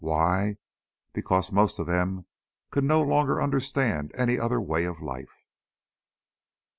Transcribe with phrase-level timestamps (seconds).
[0.03, 0.57] Why?
[1.13, 2.25] Because most of them
[2.71, 5.43] could no longer understand any other way of life?